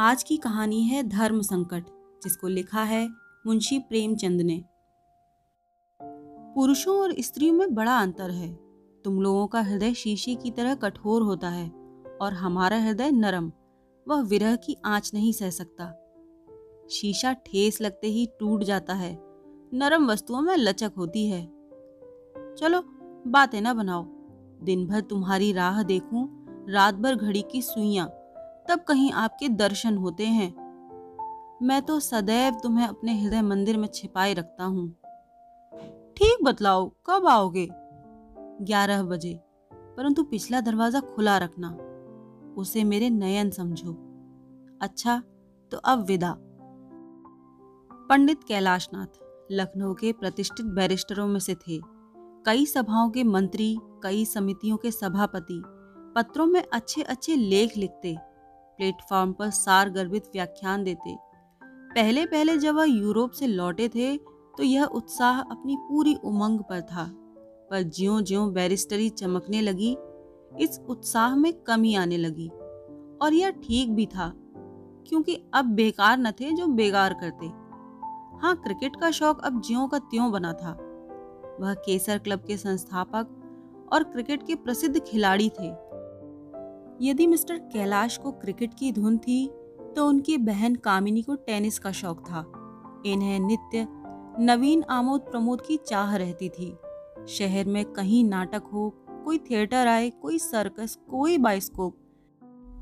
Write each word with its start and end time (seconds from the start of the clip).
आज 0.00 0.22
की 0.22 0.36
कहानी 0.36 0.82
है 0.82 1.02
धर्म 1.02 1.40
संकट, 1.40 1.84
जिसको 2.24 2.48
लिखा 2.48 2.82
है 2.82 3.08
मुंशी 3.46 3.78
प्रेमचंद 3.78 4.40
ने। 4.40 4.64
पुरुषों 6.54 7.00
और 7.00 7.14
स्त्रियों 7.18 7.54
में 7.54 7.74
बड़ा 7.74 7.98
अंतर 7.98 8.30
है। 8.30 8.54
तुम 9.04 9.20
लोगों 9.20 9.46
का 9.46 9.60
हृदय 9.60 9.94
शीशे 9.94 10.34
की 10.34 10.50
तरह 10.50 10.74
कठोर 10.74 11.22
होता 11.22 11.48
है 11.48 11.70
और 12.20 12.32
हमारा 12.32 12.78
हृदय 12.78 13.10
नरम, 13.10 13.52
वह 14.08 14.22
विरह 14.22 14.56
की 14.56 14.76
आँच 14.84 15.10
नहीं 15.14 15.32
सह 15.32 15.50
सकता। 15.50 15.92
शीशा 16.90 17.32
ठेस 17.32 17.80
लगते 17.80 18.06
ही 18.06 18.26
टूट 18.40 18.62
जाता 18.62 18.94
है, 18.94 19.18
नरम 19.74 20.10
वस्तुओं 20.10 20.40
में 20.40 20.56
लचक 20.56 20.92
होती 20.96 21.26
है। 21.26 21.46
चलो, 22.54 22.82
बातें 23.26 23.60
ना 23.60 23.74
बनाओ। 23.74 24.04
दिन 24.62 24.86
भर 24.86 25.00
तुम्हारी 25.00 25.52
राह 25.52 25.82
देखूँ, 25.82 26.46
रात 26.70 26.94
भर 26.94 27.14
घड़ी 27.14 27.44
की 27.52 27.62
सुइयाँ 27.62 28.10
तब 28.68 28.80
कहीं 28.80 29.12
आपके 29.12 29.48
दर्शन 29.48 29.96
होते 29.96 30.26
हैं। 30.26 30.50
मैं 31.62 31.80
तो 31.82 32.00
सदैव 32.00 32.54
तुम्हें 32.54 32.86
अपने 32.86 33.20
हृदय 33.20 33.42
मंदिर 33.42 33.76
में 33.76 33.88
छिपाए 33.94 34.34
रखता 34.34 34.64
हूँ। 34.64 34.88
ठीक 36.16 36.38
बतलाओ, 36.42 36.88
कब 37.06 37.26
आओगे? 37.26 37.68
ग्यारह 38.62 39.02
बजे, 39.02 39.38
परंतु 39.70 40.22
पिछला 40.22 40.60
दरवाज़ा 40.60 41.00
खुला 41.00 41.38
रखना। 41.38 41.76
उसे 42.58 42.84
मेरे 42.84 43.10
नयन 43.10 43.50
समझो। 43.50 43.92
अच्छा 44.82 45.22
तो 45.72 45.76
अब 45.76 46.04
विदा। 46.04 46.34
पंडित 48.10 48.44
कैलाशनाथ, 48.44 49.20
लखनऊ 49.52 49.94
के 49.94 50.12
प्रतिष्ठित 50.12 50.66
बैरिस्टरों 50.66 51.26
में 51.26 51.40
से 51.40 51.54
थे। 51.54 51.80
कई 52.46 52.66
सभाओं 52.66 53.10
के 53.10 53.24
मंत्री, 53.24 53.76
कई 54.02 54.24
समितियों 54.24 54.76
के 54.76 54.90
सभापति, 54.90 55.62
पत्रों 56.16 56.46
में 56.46 56.62
अच्छे 56.72 57.02
अच्छे 57.02 57.36
लेख 57.36 57.76
लिखते। 57.76 58.16
प्लेटफॉर्म 58.78 59.32
पर 59.32 59.50
सार 59.50 59.90
गर्भित 59.90 60.30
व्याख्यान 60.32 60.84
देते। 60.84 61.16
पहले 61.62 62.24
पहले 62.26 62.56
जब 62.58 62.74
वह 62.74 62.84
यूरोप 62.84 63.30
से 63.30 63.46
लौटे 63.46 63.88
थे 63.88 64.16
तो 64.16 64.62
यह 64.62 64.84
उत्साह 64.84 65.40
अपनी 65.40 65.76
पूरी 65.78 66.14
उमंग 66.24 66.60
पर 66.60 66.80
था। 66.82 67.04
पर 67.70 67.82
ज्यो 67.84 68.20
ज्यो 68.20 68.46
बैरिस्टरी 68.46 69.08
चमकने 69.10 69.60
लगी, 69.60 69.96
इस 70.60 70.80
उत्साह 70.88 71.34
में 71.36 71.52
कमी 71.62 71.94
आने 71.94 72.16
लगी। 72.16 72.48
और 73.22 73.34
यह 73.34 73.50
ठीक 73.60 73.90
भी 73.90 74.06
था, 74.06 74.32
क्योंकि 75.08 75.34
अब 75.54 75.64
बेकार 75.66 76.18
न 76.18 76.30
थे 76.30 76.50
जो 76.52 76.66
बेकार 76.66 77.14
करते। 77.14 77.46
हाँ 78.42 78.54
क्रिकेट 78.56 78.96
का 78.96 79.10
शौक 79.10 79.40
अब 79.44 79.60
ज्यो 79.60 79.86
का 79.86 79.98
त्यों 80.00 80.30
बना 80.32 80.52
था। 80.52 80.72
वह 81.60 81.74
केसर 81.76 82.18
क्लब 82.18 82.44
के 82.46 82.56
संस्थापक 82.56 83.88
और 83.92 84.02
क्रिकेट 84.04 84.46
के 84.46 84.54
प्रसिद्ध 84.54 84.98
खिलाड़ी 85.00 85.48
थे। 85.50 85.70
यदि 87.00 87.26
मिस्टर 87.26 87.58
कैलाश 87.72 88.16
को 88.16 88.32
क्रिकेट 88.32 88.74
की 88.74 88.92
धुन 88.92 89.18
थी 89.18 89.46
तो 89.96 90.06
उनकी 90.06 90.36
बहन 90.38 90.74
कामिनी 90.74 91.22
को 91.22 91.34
टेनिस 91.36 91.78
का 91.78 91.92
शौक 91.92 92.20
था। 92.20 92.44
इन्हें 93.06 93.38
नित्य 93.40 93.86
नवीन 94.40 94.82
आमोद 94.82 95.20
प्रमोद 95.20 95.60
की 95.60 95.76
चाह 95.76 96.16
रहती 96.16 96.48
थी। 96.48 96.76
शहर 97.28 97.64
में 97.64 97.84
कहीं 97.84 98.24
नाटक 98.24 98.62
हो, 98.72 98.88
कोई 99.24 99.38
थिएटर 99.38 99.86
आए, 99.86 100.10
कोई 100.10 100.38
सर्कस, 100.38 100.98
कोई 101.10 101.38
बाइस्कोप, 101.38 101.96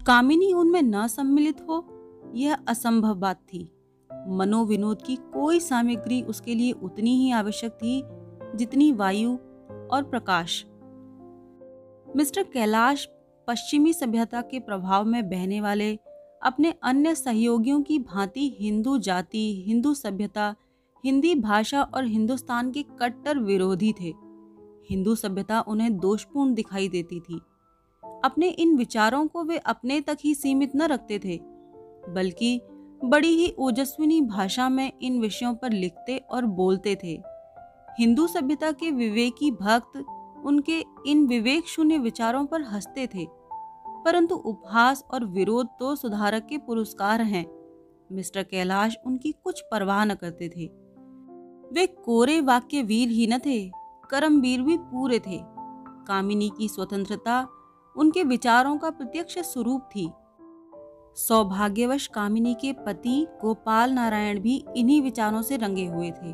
कामिनी 0.06 0.53
उनमें 0.53 0.83
न 0.83 1.06
सम्मिलित 1.06 1.61
हो, 1.61 1.86
यह 2.34 2.56
असंभव 2.69 3.14
बात 3.14 3.36
थी। 3.36 3.70
मनोविनोद 4.28 5.03
की 5.03 5.17
कोई 5.17 5.61
सामग्री 5.61 6.23
उसके 6.23 6.55
लिए 6.55 6.73
उतनी 6.73 7.17
ही 7.17 7.30
आवश्यक 7.30 7.73
थी, 7.73 8.03
जितनी 8.56 8.92
वायु 8.92 9.33
और 9.92 10.03
प्रकाश। 10.03 10.64
मिस्टर 12.17 12.42
कैलाश 12.42 13.08
पश्चिमी 13.47 13.92
सभ्यता 13.92 14.41
के 14.41 14.61
प्रभाव 14.61 15.05
में 15.05 15.28
बहने 15.28 15.61
वाले 15.61 15.98
अपने 16.42 16.75
अन्य 16.83 17.14
सहयोगियों 17.14 17.83
की 17.83 17.98
भांति 17.98 18.56
हिंदू 18.61 18.98
जाति, 18.98 19.64
हिंदू 19.66 19.94
सभ्यता, 19.94 20.55
हिंदी 21.05 21.34
भाषा 21.34 21.83
और 21.83 22.07
हिंदुस्तान 22.07 22.70
के 22.70 22.83
कट्टर 22.83 23.39
विरोधी 23.39 23.92
थे। 23.92 24.14
हिंदू 24.90 25.14
सभ्यता 25.14 25.61
उन्हें 25.61 25.98
दोषपूर्ण 25.98 26.55
दिखाई 26.55 26.89
देती 26.89 27.20
थी। 27.20 27.40
अपने 28.24 28.48
इन 28.48 28.77
विचारों 28.77 29.27
को 29.27 29.45
वे 29.45 29.58
अपने 29.58 30.01
तक 30.01 30.18
ही 30.24 30.34
सीमित 30.34 30.73
न 30.77 30.83
रखते 30.83 31.18
थे, 31.18 31.40
बल्कि 32.14 32.61
बड़ी 33.05 33.28
ही 33.28 33.55
ओजस्विनी 33.58 34.20
भाषा 34.20 34.68
में 34.68 34.92
इन 35.02 35.20
विषयों 35.20 35.55
पर 35.55 35.73
लिखते 35.73 36.17
और 36.18 36.45
बोलते 36.45 36.98
थे। 37.05 37.23
हिंदू 37.98 38.27
सभ्यता 38.27 38.73
के 38.73 38.90
विवेकी 38.90 39.51
भक्त 39.51 40.05
उनके 40.46 40.84
इन 41.07 41.27
विवेक 41.27 41.67
शून्य 41.67 41.98
विचारों 41.98 42.46
पर 42.46 42.63
हँसते 42.63 43.07
थे। 43.07 43.36
परंतु 44.06 44.34
उपहास 44.34 45.05
और 45.11 45.24
विरोध 45.24 45.68
तो 45.80 45.94
सुधारक 45.96 46.46
के 46.46 46.58
पुरस्कार 46.58 47.20
हैं। 47.20 47.44
मिस्टर 48.12 48.42
कैलाश 48.42 48.96
उनकी 49.06 49.33
कुछ 49.44 49.61
परवाह 49.61 50.05
न 50.05 50.14
करते 50.14 50.48
थे। 50.48 50.67
वे 51.72 51.86
कोरे 51.86 52.40
वाक्य 52.40 52.83
वीर 52.83 53.08
ही 53.08 53.27
न 53.27 53.39
थे, 53.39 53.70
कर्मवीर 54.11 54.62
भी 54.62 54.77
पूरे 54.78 55.18
थे। 55.18 55.40
कामिनी 56.06 56.50
की 56.58 56.68
स्वतंत्रता 56.68 57.48
उनके 57.96 58.24
विचारों 58.24 58.77
का 58.78 58.90
प्रत्यक्ष 58.90 59.39
स्वरूप 59.39 59.89
थी। 59.96 60.11
सौभाग्यवश 61.16 62.06
कामिनी 62.06 62.55
के 62.55 62.72
पति 62.72 63.27
गोपाल 63.42 63.92
नारायण 63.92 64.40
भी 64.40 64.64
इन्हीं 64.77 65.02
विचारों 65.02 65.42
से 65.42 65.56
रंगे 65.56 65.86
हुए 65.86 66.11
थे। 66.11 66.33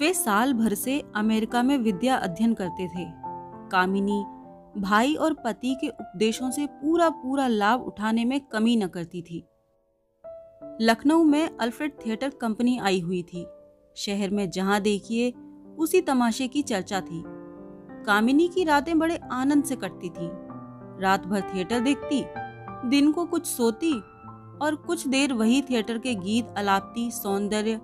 वे 0.00 0.14
साल 0.14 0.52
भर 0.52 0.74
से 0.74 1.02
अमेरिका 1.16 1.62
में 1.62 1.78
विद्या 1.78 2.16
अध्ययन 2.16 2.54
करते 2.54 2.88
थे। 2.88 3.06
कामिनी 3.70 4.24
भाई 4.78 5.14
और 5.14 5.34
पति 5.34 5.76
के 5.80 5.88
उपदेशों 5.88 6.50
से 6.50 6.66
पूरा 6.66 7.08
पूरा 7.10 7.46
लाभ 7.46 7.80
उठाने 7.80 8.24
में 8.24 8.40
कमी 8.40 8.76
न 8.76 8.86
करती 8.86 9.22
थी। 9.22 9.44
लखनऊ 10.80 11.24
में 11.24 11.56
अल्फ्रेड 11.60 11.92
थिएटर 12.06 12.28
कंपनी 12.28 12.78
आई 12.78 13.00
हुई 13.00 13.22
थी। 13.22 13.46
शहर 13.96 14.30
में 14.30 14.50
जहाँ 14.50 14.80
देखिए, 14.80 15.30
उसी 15.78 16.00
तमाशे 16.00 16.48
की 16.48 16.62
चर्चा 16.62 17.00
थी। 17.00 17.22
कामिनी 18.06 18.48
की 18.48 18.64
रातें 18.64 18.98
बड़े 18.98 19.20
आनंद 19.32 19.64
से 19.64 19.76
कटती 19.76 20.08
थी। 20.08 20.28
रात 21.02 21.26
भर 21.26 21.40
थिएटर 21.40 21.80
देखती, 21.80 22.24
दिन 22.88 23.12
को 23.12 23.24
कुछ 23.24 23.46
सोती 23.46 23.92
और 24.62 24.74
कुछ 24.86 25.08
देर 25.08 25.32
वही 25.32 25.62
थिएटर 25.62 25.98
के 25.98 26.14
गीत 26.14 26.54
अलापती, 26.56 27.10
सौंदर्य 27.10 27.80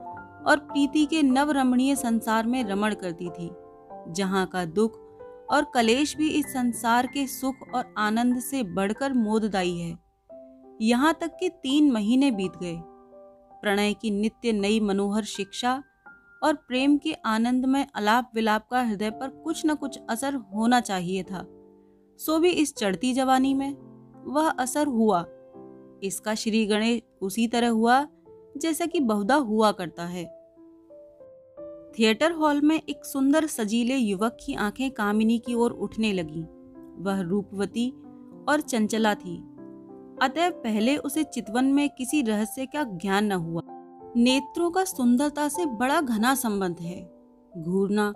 और 0.46 0.58
प्रीति 0.58 1.06
के 1.06 1.22
नव 1.22 1.50
रमणीय 1.50 1.96
संसार 1.96 2.46
में 2.46 2.64
रमण 2.64 2.94
करती 2.94 3.30
थी, 3.30 3.50
जहाँ 4.08 4.46
का 4.46 4.64
दुख 4.64 5.09
और 5.50 5.70
कलेश 5.74 6.16
भी 6.16 6.28
इस 6.28 6.46
संसार 6.46 7.06
के 7.06 7.26
सुख 7.26 7.54
और 7.74 7.94
आनंद 7.98 8.40
से 8.40 8.62
बढ़कर 8.62 9.12
मोददायी 9.12 9.80
है। 9.80 9.98
यहाँ 10.82 11.14
तक 11.20 11.36
कि 11.40 11.48
तीन 11.48 11.90
महीने 11.90 12.30
बीत 12.30 12.52
गए। 12.62 12.76
प्रणय 13.62 13.94
की 13.94 14.10
नित्य 14.10 14.52
नई 14.52 14.80
मनोहर 14.80 15.24
शिक्षा 15.24 15.82
और 16.42 16.54
प्रेम 16.54 16.98
के 16.98 17.12
आनंद 17.12 17.64
में 17.64 17.86
अलाप 17.94 18.30
विलाप 18.34 18.68
का 18.70 18.82
हृदय 18.82 19.10
पर 19.10 19.28
कुछ 19.28 19.66
न 19.66 19.74
कुछ 19.74 19.98
असर 20.10 20.34
होना 20.34 20.80
चाहिए 20.80 21.22
था। 21.22 21.46
सो 22.18 22.38
भी 22.38 22.50
इस 22.50 22.74
चढ़ती 22.74 23.12
जवानी 23.12 23.54
में 23.54 23.76
वह 24.26 24.50
असर 24.50 24.86
हुआ। 24.86 25.26
इसका 26.02 26.34
श्री 26.34 26.66
गणेश 26.66 27.02
उसी 27.22 27.46
तरह 27.46 27.68
हुआ, 27.68 28.06
जैसा 28.56 28.86
कि 28.86 29.00
बहुधा 29.00 29.34
हुआ 29.34 29.72
करता 29.72 30.04
है। 30.04 30.39
थिएटर 32.00 32.32
हॉल 32.32 32.60
में 32.60 32.82
एक 32.88 33.04
सुंदर 33.04 33.46
सजीले 33.46 33.96
युवक 33.96 34.36
की 34.46 34.54
आँखें 34.54 34.90
कामिनी 34.90 35.38
की 35.38 35.54
ओर 35.54 35.70
उठने 35.70 36.12
लगी। 36.12 36.42
वह 37.02 37.20
रूपवती 37.20 37.90
और 38.48 38.60
चंचला 38.60 39.14
थी। 39.14 39.36
अतः 40.22 40.50
पहले 40.50 40.96
उसे 40.96 41.24
चितवन 41.24 41.64
में 41.64 41.88
किसी 41.88 42.22
रहस्य 42.22 42.66
का 42.66 42.82
ज्ञान 42.82 43.24
न 43.24 43.32
हुआ। 43.32 43.62
नेत्रों 44.16 44.70
का 44.70 44.84
सुंदरता 44.84 45.48
से 45.48 45.66
बड़ा 45.66 46.00
घना 46.00 46.34
संबंध 46.34 46.76
है। 46.80 47.12
घूरना, 47.58 48.14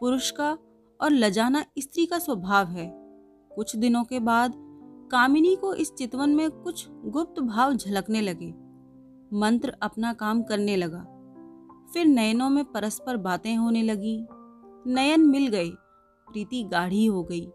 पुरुष 0.00 0.30
का 0.30 0.58
और 1.00 1.10
लजाना 1.10 1.64
स्त्री 1.78 2.06
का 2.06 2.18
स्वभाव 2.18 2.66
है। 2.66 2.90
कुछ 3.56 3.76
दिनों 3.76 4.04
के 4.04 4.20
बाद 4.20 4.52
कामिनी 5.10 5.56
को 5.56 5.74
इस 5.74 5.92
चितवन 5.92 6.30
में 6.30 6.50
कुछ 6.50 6.88
गुप्त 6.90 7.40
भाव 7.40 7.74
झलकने 7.74 8.20
लगे। 8.20 8.54
मंत्र 9.38 9.76
अपना 9.82 10.12
काम 10.12 10.42
करने 10.42 10.76
लगा। 10.76 11.06
फिर 11.94 12.06
नयनों 12.06 12.48
में 12.50 12.64
परस्पर 12.64 13.16
बातें 13.16 13.54
होने 13.56 13.82
लगी। 13.82 14.26
नयन 14.86 15.20
मिल 15.20 15.46
गए, 15.48 15.68
प्रीति 16.28 16.62
गाढ़ी 16.62 17.04
हो 17.06 17.22
गई। 17.22 17.46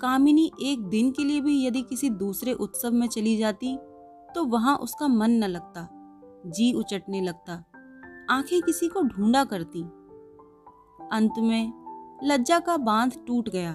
कामिनी 0.00 0.50
एक 0.62 0.80
दिन 0.80 1.10
के 1.12 1.24
लिए 1.24 1.40
भी 1.40 1.66
यदि 1.66 1.82
किसी 1.82 2.10
दूसरे 2.10 2.52
उत्सव 2.52 2.90
में 2.90 3.06
चली 3.06 3.36
जाती 3.36 3.76
तो 4.34 4.44
वहाँ 4.44 4.76
उसका 4.76 5.08
मन 5.08 5.30
न 5.30 5.44
लगता, 5.44 5.88
जी 6.46 6.72
उचटने 6.72 7.20
लगता, 7.20 7.52
आँखें 8.30 8.60
किसी 8.62 8.88
को 8.88 9.02
ढूंढा 9.02 9.44
करती। 9.44 9.82
अंत 11.12 11.38
में 11.38 12.20
लज्जा 12.24 12.58
का 12.58 12.76
बाँध 12.76 13.12
टूट 13.26 13.48
गया। 13.48 13.72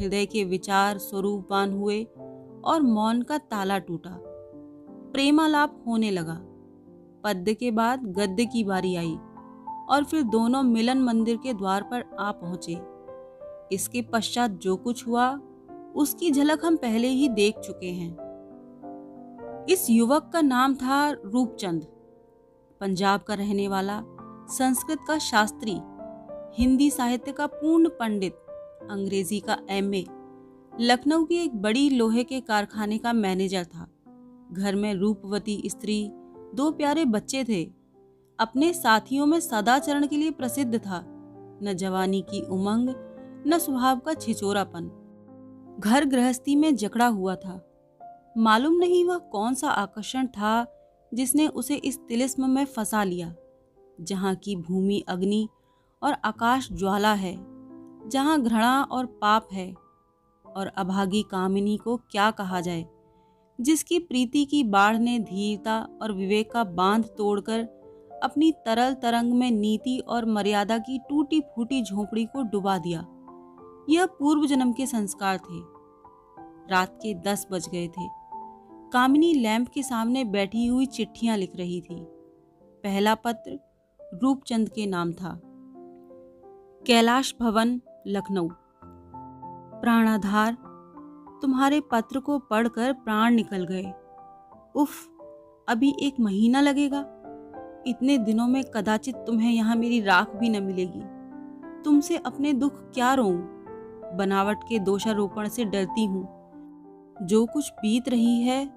हृदय 0.00 0.26
के 0.26 0.44
विचार 0.44 0.98
स्वरूपवान 0.98 1.72
हुए 1.72 2.02
और 2.64 2.82
मौन 2.82 3.22
का 3.22 3.38
ताला 3.38 3.78
टूटा। 3.78 4.16
प्रेमालाप 5.12 5.82
होने 5.86 6.10
लगा। 6.10 6.40
पद्य 7.24 7.54
के 7.54 7.70
बाद 7.70 8.02
गद्य 8.04 8.44
की 8.44 8.64
बारी 8.64 8.96
आई 8.96 9.16
और 9.88 10.04
फिर 10.04 10.22
दोनों 10.22 10.62
मिलन 10.62 11.02
मंदिर 11.02 11.36
के 11.36 11.54
द्वार 11.54 11.82
पर 11.82 12.04
आ 12.20 12.30
पहुँचे। 12.32 12.80
इसके 13.72 14.02
पश्चात 14.02 14.50
जो 14.50 14.76
कुछ 14.76 15.06
हुआ, 15.06 15.40
उसकी 15.96 16.30
झलक 16.30 16.64
हम 16.64 16.76
पहले 16.76 17.08
ही 17.08 17.28
देख 17.28 17.58
चुके 17.58 17.86
हैं। 17.86 18.12
इस 19.68 19.90
युवक 19.90 20.30
का 20.32 20.40
नाम 20.40 20.74
था 20.74 21.10
रूपचंद, 21.10 21.86
पंजाब 22.80 23.20
का 23.20 23.34
रहने 23.34 23.68
वाला, 23.68 24.02
संस्कृत 24.50 24.98
का 25.08 25.18
शास्त्री, 25.18 25.78
हिंदी 26.58 26.90
साहित्य 26.90 27.32
का 27.32 27.46
पूर्ण 27.46 27.88
पंडित, 27.88 28.34
अंग्रेज़ी 28.90 29.40
का 29.40 29.58
एमए, 29.70 30.04
लखनऊ 30.80 31.24
की 31.24 31.36
एक 31.36 31.56
बड़ी 31.62 31.90
लोहे 31.90 32.24
के 32.24 32.40
कारखाने 32.40 32.98
का 32.98 33.12
मैनेजर 33.12 33.64
था। 33.64 33.88
घर 34.52 34.74
में 34.74 34.94
रूपवती 34.94 35.62
स्त्री 35.66 36.12
दो 36.54 36.70
प्यारे 36.70 37.04
बच्चे 37.04 37.44
थे। 37.44 37.72
अपने 38.40 38.72
साथियों 38.72 39.26
में 39.26 39.40
सदाचरण 39.40 40.06
के 40.06 40.16
लिए 40.16 40.30
प्रसिद्ध 40.30 40.78
था। 40.78 41.04
न 41.62 41.72
जवानी 41.76 42.22
की 42.22 42.40
उमंग, 42.40 42.88
न 43.46 43.58
स्वभाव 43.58 43.98
का 43.98 44.14
छिचोरापन। 44.14 45.00
घर 45.80 46.04
गृहस्थी 46.04 46.56
में 46.56 46.76
जकड़ा 46.76 47.06
हुआ 47.06 47.36
था। 47.36 47.70
मालूम 48.38 48.74
नहीं 48.74 49.04
वह 49.04 49.18
कौन 49.18 49.54
सा 49.54 49.68
आकर्षण 49.68 50.26
था 50.26 50.66
जिसने 51.14 51.48
उसे 51.48 51.74
इस 51.74 51.98
तिलिस्म 52.08 52.50
में 52.50 52.64
फंसा 52.64 53.04
लिया। 53.04 53.34
जहाँ 54.00 54.34
की 54.34 54.56
भूमि 54.56 55.04
अग्नि 55.08 55.48
और 56.02 56.12
आकाश 56.12 56.68
ज्वाला 56.72 57.12
है, 57.12 57.36
जहाँ 58.08 58.42
घृणा 58.42 58.82
और 58.82 59.06
पाप 59.06 59.48
है, 59.52 59.74
और 60.56 60.66
अभागी 60.66 61.22
कामिनी 61.22 61.76
को 61.76 61.96
क्या 61.96 62.30
कहा 62.30 62.60
जाए? 62.60 62.86
जिसकी 63.60 63.98
प्रीति 63.98 64.44
की 64.44 64.64
बाढ़ 64.64 64.98
ने 64.98 65.18
धीरता 65.18 65.88
और 66.02 66.12
विवेक 66.12 66.52
का 66.52 66.64
बाँध 66.64 67.04
तोड़कर 67.04 67.60
अपनी 68.22 68.52
तरल 68.52 68.94
तरंग 68.94 69.32
में 69.32 69.50
नीति 69.50 69.98
और 69.98 70.24
मर्यादा 70.24 70.78
की 70.78 70.98
टूटी 70.98 71.40
फूटी 71.40 71.82
झोपड़ी 71.82 72.24
को 72.24 72.42
डुबा 72.42 72.78
दिया। 72.78 73.00
यह 73.88 74.06
पूर्व 74.06 74.46
जन्म 74.46 74.72
के 74.72 74.86
संस्कार 74.86 75.36
थे। 75.36 75.60
रात 76.70 76.98
के 77.02 77.14
दस 77.14 77.46
बज 77.50 77.68
गए 77.68 77.88
थे। 77.88 78.24
कामिनी 78.92 79.34
लैंप 79.34 79.68
के 79.68 79.82
सामने 79.82 80.24
बैठी 80.24 80.66
हुई 80.66 80.86
चिट्ठियाँ 80.86 81.36
लिख 81.36 81.56
रही 81.56 81.80
थी। 81.80 82.04
पहला 82.62 83.14
पत्र 83.14 83.58
रूपचंद 84.14 84.68
के 84.68 84.86
नाम 84.86 85.12
था। 85.12 85.40
कैलाश 86.86 87.34
भवन, 87.40 87.80
लखनऊ। 88.06 88.48
प्राणाधार 89.80 90.56
तुम्हारे 91.44 91.80
पत्र 91.80 92.20
को 92.20 92.38
पढ़कर 92.38 92.92
प्राण 92.92 93.34
निकल 93.34 93.64
गए। 93.64 93.92
उफ, 94.76 94.90
अभी 95.68 95.94
एक 96.02 96.20
महीना 96.20 96.60
लगेगा। 96.60 97.00
इतने 97.86 98.18
दिनों 98.18 98.48
में 98.48 98.64
कदाचित 98.64 99.14
तुम्हें 99.14 99.52
यहाँ 99.52 99.76
मेरी 99.76 100.00
राख 100.00 100.30
भी 100.36 100.48
न 100.48 100.62
मिलेगी। 100.62 101.02
तुमसे 101.82 102.16
अपने 102.16 102.52
दुख 102.52 102.72
क्या 102.74 103.14
रो 103.14 103.30
बनावट 104.16 104.56
के 104.68 104.78
दोषारोपण 104.78 105.48
से 105.48 105.64
डरती 105.64 106.04
हूँ। 106.04 106.22
जो 107.22 107.46
कुछ 107.46 107.72
बीत 107.72 108.08
रही 108.08 108.40
है, 108.40 108.70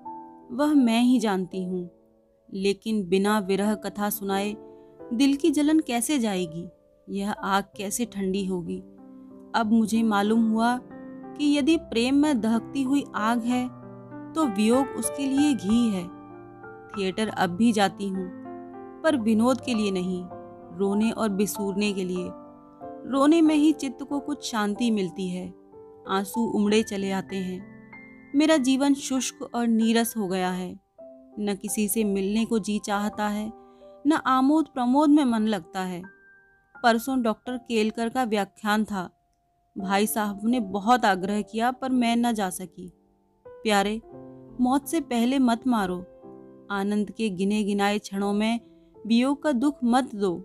वह 0.51 0.73
मैं 0.73 1.01
ही 1.01 1.19
जानती 1.19 1.63
हूँ। 1.63 1.89
लेकिन 2.53 3.09
बिना 3.09 3.39
विरह 3.39 3.75
कथा 3.75 4.09
सुनाए 4.09 4.55
दिल 5.13 5.35
की 5.35 5.51
जलन 5.51 5.79
कैसे 5.79 6.19
जाएगी? 6.19 6.69
यह 7.09 7.31
आग 7.31 7.63
कैसे 7.77 8.05
ठंडी 8.05 8.45
होगी? 8.45 8.79
अब 9.55 9.69
मुझे 9.71 10.03
मालूम 10.03 10.51
हुआ 10.51 10.79
कि 11.37 11.57
यदि 11.57 11.77
प्रेम 11.77 12.15
में 12.15 12.41
दहकती 12.41 12.83
हुई 12.83 13.03
आग 13.15 13.43
है 13.43 13.67
तो 14.33 14.45
वियोग 14.45 14.87
उसके 14.87 15.27
लिए 15.27 15.53
घी 15.53 15.89
है। 15.89 16.03
थिएटर 16.87 17.27
अब 17.27 17.49
भी 17.49 17.71
जाती 17.71 18.07
हूँ, 18.07 18.29
पर 19.03 19.17
विनोद 19.17 19.61
के 19.61 19.73
लिए 19.73 19.91
नहीं, 19.91 20.23
रोने 20.77 21.11
और 21.11 21.29
बिसूरने 21.29 21.93
के 21.93 22.03
लिए। 22.03 22.29
रोने 23.11 23.41
में 23.41 23.55
ही 23.55 23.71
चित्त 23.73 24.03
को 24.03 24.19
कुछ 24.19 24.51
शांति 24.51 24.91
मिलती 24.91 25.29
है। 25.29 25.53
आँसू 26.09 26.41
उमड़े 26.41 26.83
चले 26.83 27.11
आते 27.11 27.35
हैं। 27.35 27.65
मेरा 28.35 28.57
जीवन 28.57 28.93
शुष्क 28.93 29.49
और 29.55 29.67
नीरस 29.67 30.13
हो 30.17 30.27
गया 30.27 30.51
है। 30.51 30.79
न 31.39 31.55
किसी 31.61 31.87
से 31.87 32.03
मिलने 32.03 32.45
को 32.45 32.59
जी 32.59 32.79
चाहता 32.79 33.27
है, 33.27 33.51
न 34.07 34.19
आमोद 34.25 34.65
प्रमोद 34.65 35.09
में 35.09 35.25
मन 35.25 35.41
लगता 35.41 35.81
है। 35.81 36.01
परसों 36.83 37.21
डॉक्टर 37.21 37.57
केलकर 37.57 38.09
का 38.09 38.23
व्याख्यान 38.23 38.85
था 38.85 39.09
भाई 39.79 40.07
साहब 40.07 40.39
ने 40.43 40.59
बहुत 40.59 41.05
आग्रह 41.05 41.41
किया, 41.41 41.71
पर 41.71 41.89
मैं 41.89 42.15
न 42.15 42.31
जा 42.31 42.49
सकी। 42.49 42.93
प्यारे, 43.47 44.01
मौत 44.61 44.87
से 44.87 45.01
पहले 45.01 45.39
मत 45.39 45.67
मारो। 45.67 46.05
आनंद 46.71 47.11
के 47.11 47.29
गिने 47.29 47.63
गिनाए 47.63 47.99
क्षणों 47.99 48.33
में 48.33 48.59
वियोग 49.07 49.43
का 49.43 49.51
दुख 49.51 49.77
मत 49.83 50.15
दो। 50.15 50.43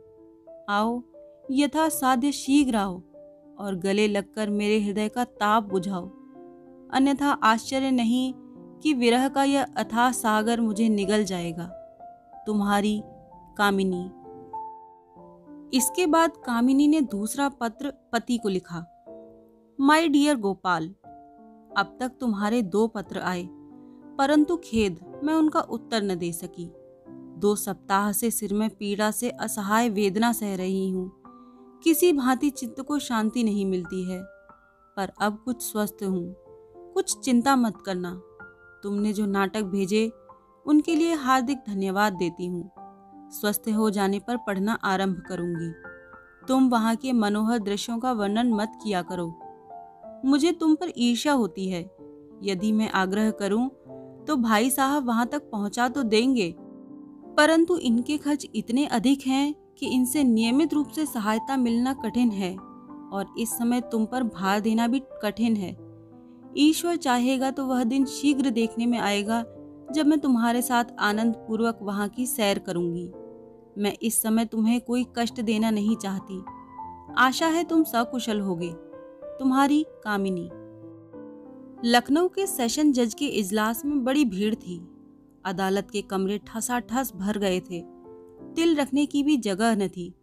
आओ 0.69 1.03
यथा 1.51 1.89
साध्य 1.89 2.33
शीघ्र 2.33 2.77
आओ 2.77 3.03
और 3.59 3.75
गले 3.75 4.09
लगकर 4.09 4.51
मेरे 4.51 4.81
हृदय 4.81 5.09
का 5.09 5.25
ताप 5.25 5.63
बुझाओ। 5.63 6.09
अन्यथा 6.93 7.31
आश्चर्य 7.31 7.91
नहीं 7.91 8.35
कि 8.83 8.95
विरह 8.95 9.29
का 9.29 9.45
यह 9.45 9.67
अथाह 9.77 10.13
सागर 10.13 10.61
मुझे 10.61 10.89
निगल 10.89 11.25
जाएगा। 11.25 11.67
तुम्हारी 12.47 13.03
कामिनी। 13.59 14.11
इसके 15.77 16.07
बाद 16.07 16.31
कामिनी 16.31 16.89
ने 16.89 17.01
दूसरा 17.01 17.49
पत्र 17.49 17.93
पति 18.13 18.39
को 18.39 18.49
लिखा। 18.49 18.92
माय 19.83 20.07
डियर 20.09 20.37
गोपाल 20.37 20.85
अब 21.77 21.97
तक 22.01 22.11
तुम्हारे 22.21 22.61
दो 22.63 22.87
पत्र 22.87 23.21
आए, 23.21 23.43
परंतु 24.19 24.57
खेद 24.57 25.01
मैं 25.25 25.35
उनका 25.35 25.61
उत्तर 25.61 26.03
न 26.03 26.15
दे 26.19 26.31
सकी। 26.33 26.67
दो 27.41 27.55
सप्ताह 27.57 28.11
से 28.13 28.31
सिर 28.31 28.55
में 28.55 28.69
पीड़ा 28.71 29.11
से 29.11 29.31
असहाय 29.31 29.89
वेदना 29.89 30.33
सह 30.33 30.55
रही 30.57 30.91
हूँ। 30.91 31.11
किसी 31.85 32.13
भांति 32.13 32.51
चित्त 32.51 32.81
को 32.81 32.99
शांति 32.99 33.45
नहीं 33.45 33.67
मिलती 33.67 34.05
है, 34.05 34.23
पर 34.97 35.13
अब 35.21 35.43
कुछ 35.45 35.63
स्वस्थ 35.63 36.05
हूँ। 36.05 36.25
कुछ 36.95 37.19
चिंता 37.19 37.57
मत 37.57 37.83
करना। 37.87 38.15
तुमने 38.83 39.13
जो 39.13 39.27
नाटक 39.27 39.63
भेजे, 39.65 40.11
उनके 40.67 40.97
लिए 40.97 41.15
हार्दिक 41.17 41.65
धन्यवाद 41.69 42.13
देती 42.13 42.47
हूँ। 42.47 42.71
स्वस्थ 43.33 43.69
हो 43.69 43.91
जाने 43.91 44.19
पर 44.19 44.37
पढ़ना 44.37 44.79
आरंभ 44.85 45.23
करूँगी। 45.29 45.73
तुम 46.49 46.69
वहाँ 46.69 46.97
के 46.97 47.13
मनोहर 47.13 47.59
दृश्यों 47.61 47.99
का 47.99 48.13
वर्णन 48.13 48.53
मत 48.53 48.79
किया 48.85 49.03
करो। 49.03 49.33
मुझे 50.25 50.53
तुम 50.53 50.75
पर 50.75 50.93
ईर्ष्या 50.97 51.33
होती 51.33 51.69
है। 51.69 51.83
यदि 52.43 52.73
मैं 52.73 52.91
आग्रह 52.91 53.31
करूँ 53.31 53.69
तो 54.29 54.37
भाई 54.37 54.71
साहब 54.71 55.07
वहाँ 55.07 55.27
तक 55.27 55.51
पहुँचा 55.51 55.89
तो 55.89 56.03
देंगे। 56.03 56.55
परंतु 57.37 57.77
इनके 57.79 58.17
खर्च 58.19 58.47
इतने 58.55 58.85
अधिक 58.87 59.27
हैं 59.27 59.55
कि 59.79 59.87
इनसे 59.87 60.23
नियमित 60.25 60.75
रूप 60.75 60.89
से 60.89 61.07
सहायता 61.07 61.57
मिलना 61.57 61.93
कठिन 61.95 62.31
है 62.31 62.55
और 62.55 63.35
इस 63.39 63.51
समय 63.51 63.81
तुम 63.83 64.05
पर 64.07 64.23
भार 64.25 64.61
देना 64.61 64.87
भी 64.87 65.03
कठिन 65.23 65.57
है। 65.57 65.77
ईश्वर 66.59 66.97
चाहेगा 66.97 67.51
तो 67.51 67.67
वह 67.67 67.83
दिन 67.85 68.05
शीघ्र 68.05 68.51
देखने 68.51 68.87
में 68.87 68.99
आएगा, 68.99 69.43
जब 69.93 70.07
मैं 70.07 70.19
तुम्हारे 70.21 70.63
साथ 70.63 70.85
आनंद 71.01 71.35
पूर्वक 71.39 71.79
वहाँ 71.83 72.09
की 72.09 72.27
सैर 72.27 72.59
करूँगी। 72.59 73.11
मैं 73.79 73.93
इस 74.03 74.21
समय 74.23 74.45
तुम्हें 74.45 74.81
कोई 74.81 75.05
कष्ट 75.19 75.41
देना 75.41 75.71
नहीं 75.71 75.97
चाहती। 75.97 76.43
आशा 77.19 77.47
है 77.47 77.65
तुम 77.65 77.83
सकुशल 77.85 78.41
होगे। 78.41 78.73
तुम्हारी 79.39 79.87
कामिनी। 80.05 80.51
लखनऊ 81.85 82.29
के 82.29 82.47
सेशन 82.47 82.93
जज 82.93 83.15
के 83.15 83.27
इजलास 83.27 83.85
में 83.85 84.05
बड़ी 84.05 84.25
भीड़ 84.25 84.55
थी। 84.55 84.89
अदालत 85.45 85.91
के 85.91 86.03
कमरे 86.03 86.41
ठसाठस 86.47 87.13
भर 87.17 87.39
गए 87.39 87.61
थे। 87.61 87.85
तिल 88.55 88.77
रखने 88.77 89.07
की 89.07 89.23
भी 89.23 89.37
जगह 89.37 89.75
न 89.75 89.89
थी। 89.89 90.15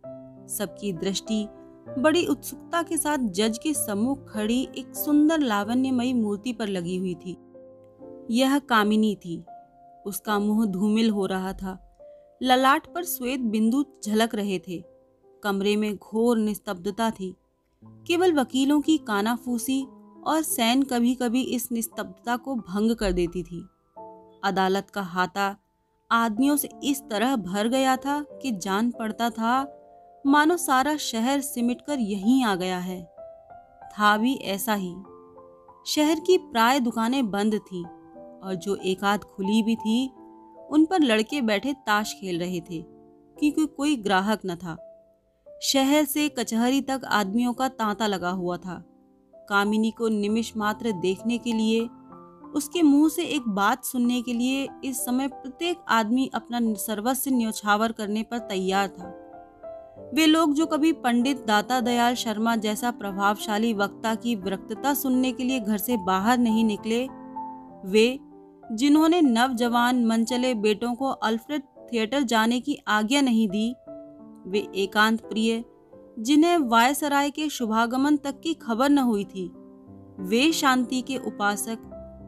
सबकी 0.48 0.94
दृष्टि 0.94 1.48
बड़ी 2.00 2.26
उत्सुकता 2.26 2.84
के 2.84 2.98
साथ 2.98 3.18
जज 3.18 3.60
के 3.64 3.74
सम्मुख 3.74 4.34
खड़ी 4.34 4.68
एक 4.78 4.96
सुंदर 4.96 5.40
लावण्यमयी 5.40 6.14
मूर्ति 6.14 6.54
पर 6.54 6.68
लगी 6.68 6.98
हुई 6.98 7.16
थी। 7.16 7.38
यह 8.32 8.60
कामिनी 8.60 9.16
थी। 9.16 9.44
उसका 10.06 10.40
मुँह 10.40 10.66
धूमिल 10.66 11.10
हो 11.10 11.26
रहा 11.26 11.54
था। 11.54 11.98
ललाट 12.44 12.94
पर 12.94 13.04
श्वेत 13.04 13.40
बिंदु 13.40 13.86
झलक 14.06 14.36
रहे 14.36 14.60
थे। 14.60 14.84
कमरे 15.44 15.76
में 15.76 15.96
घोर 15.96 16.38
निस्तब्धता 16.38 17.12
थी। 17.12 17.36
केवल 17.84 18.34
वकीलों 18.34 18.82
की 18.82 18.98
कानाफूसी 18.98 19.84
और 20.28 20.42
सैन 20.42 20.84
कभी 20.84 21.16
कभी 21.16 21.42
इस 21.42 21.72
निस्तब्धता 21.72 22.38
को 22.38 22.56
भंग 22.56 22.96
कर 22.96 23.12
देती 23.12 23.44
थी। 23.44 23.70
अदालत 24.44 24.90
का 24.90 25.02
हाथा 25.02 25.58
आदमियों 26.12 26.58
से 26.58 26.70
इस 26.84 27.02
तरह 27.02 27.36
भर 27.36 27.68
गया 27.68 27.98
था 27.98 28.26
कि 28.42 28.52
जान 28.52 28.92
पड़ता 28.92 29.30
था, 29.30 29.76
मानो 30.28 30.58
सारा 30.58 30.98
शहर 30.98 31.42
सिमटकर 31.42 32.00
यहीं 32.00 32.44
आ 32.46 32.56
गया 32.56 32.80
है। 32.80 33.04
था 33.94 34.18
भी 34.18 34.36
ऐसा 34.36 34.74
ही। 34.74 34.96
शहर 35.86 36.20
की 36.20 36.38
प्राय 36.38 36.80
दुकानें 36.80 37.32
बंद 37.32 37.56
थीं 37.56 37.86
और 38.40 38.56
जो 38.56 38.76
एकाध 38.76 39.20
खुली 39.20 39.64
भी 39.64 39.76
थी, 39.76 40.08
उन 40.70 40.86
पर 40.86 41.02
लड़के 41.02 41.42
बैठे 41.42 41.74
ताश 41.74 42.14
खेल 42.14 42.40
रहे 42.40 42.60
थे, 42.60 42.82
क्योंकि 43.38 43.66
कोई 43.66 43.96
ग्राहक 43.96 44.40
न 44.46 44.56
था। 44.56 44.89
शहर 45.62 46.06
से 46.06 46.30
कचहरी 46.30 46.82
तक 46.82 47.02
आदमियों 47.06 47.54
का 47.54 47.68
तांता 47.68 48.08
लगा 48.08 48.30
हुआ 48.30 48.58
था। 48.58 48.84
कामिनी 49.50 49.92
को 49.92 50.08
निमिष 50.08 50.58
मात्र 50.58 50.92
देखने 50.92 51.38
के 51.38 51.54
लिए, 51.54 51.90
उसके 52.56 52.82
मुँह 52.82 53.10
से 53.10 53.24
एक 53.24 53.42
बात 53.48 53.86
सुनने 53.86 54.22
के 54.22 54.34
लिए 54.34 54.68
इस 54.84 55.06
समय 55.06 55.28
प्रत्येक 55.28 55.78
आदमी 55.90 56.32
अपना 56.34 56.60
सर्वस्व 56.74 57.32
न्यौछावर 57.32 57.92
करने 57.92 58.24
पर 58.24 58.38
तैयार 58.38 58.88
था। 58.88 59.26
वे 60.14 60.26
लोग 60.26 60.54
जो 60.54 60.66
कभी 60.66 60.92
पंडित 60.92 61.46
दाता 61.48 61.80
दयाल 61.82 62.16
शर्मा 62.16 62.56
जैसा 62.56 62.92
प्रभावशाली 62.92 63.74
वक्ता 63.74 64.16
की 64.16 64.36
विरक्तता 64.36 64.94
सुनने 64.94 65.32
के 65.32 65.44
लिए 65.44 65.60
घर 65.60 65.78
से 65.78 65.98
बाहर 65.98 66.38
नहीं 66.38 66.66
निकले, 66.66 67.08
वे, 67.86 68.20
जिन्होंने 68.72 69.22
नवजवान 69.22 70.06
मनचले 70.06 70.54
बेटों 70.54 70.96
को 70.96 71.10
अल्फ्रेड 71.10 71.62
थिएटर 71.94 72.22
जाने 72.22 72.60
की 72.60 72.78
आज्ञा 72.88 73.22
नहीं 73.22 73.48
दी 73.50 73.76
वे 74.50 74.60
एकांत 74.76 75.22
प्रिय 75.22 75.64
जिन्हें 76.20 76.58
वायसराय 76.58 77.30
के 77.30 77.50
शुभागमन 77.50 78.18
तक 78.18 78.40
की 78.40 78.54
खबर 78.54 78.90
न 78.90 78.98
हुई 78.98 79.24
थी। 79.24 79.52
वे 80.20 80.52
शांति 80.52 81.02
के 81.02 81.18
उपासक, 81.18 81.78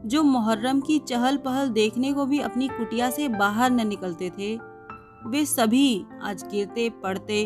जो 0.06 0.24
मोहर्रम 0.24 0.82
की 0.82 1.00
चहल 1.00 1.38
पहल 1.38 1.70
देखने 1.70 2.14
को 2.14 2.26
भी 2.26 2.40
अपनी 2.40 2.68
कुटिया 2.68 3.10
से 3.10 3.28
बाहर 3.28 3.72
न 3.72 3.88
निकलते 3.88 4.30
थे, 4.30 4.56
वे 5.28 5.46
सभी 5.46 6.06
आज 6.22 6.44
गिरते 6.44 6.90
पड़ते 6.90 7.46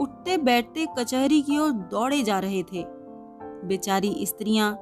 उठते, 0.00 0.36
बैठते 0.36 0.86
कचहरी 0.98 1.42
की 1.42 1.58
ओर 1.58 1.70
दौड़े 1.70 2.22
जा 2.22 2.38
रहे 2.38 2.62
थे। 2.62 2.84
बेचारी 3.66 4.26
स्त्रियाँ 4.26 4.72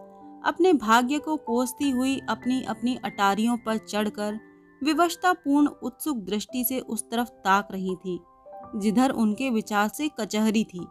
अपने 0.45 0.73
भाग्य 0.73 1.19
को 1.19 1.37
कोसती 1.37 1.91
हुई 1.91 2.21
अपनी 2.29 2.63
अपनी 2.63 2.97
अटारियों 3.05 3.57
पर 3.57 3.77
चढ़कर 3.77 4.39
विवशतापूर्ण 4.85 5.69
उत्सुक 5.83 6.17
दृष्टि 6.17 6.65
से 6.65 6.79
उस 6.81 7.11
तरफ़ 7.11 7.29
ताक 7.29 7.69
रही 7.73 7.97
थी। 7.97 8.21
जिधर 8.77 9.11
उनके 9.11 9.51
विचार 9.51 9.89
से 9.89 10.09
कचहरी 10.21 10.65
थी। 10.65 10.87